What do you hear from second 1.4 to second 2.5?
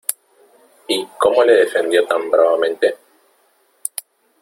le defendió tan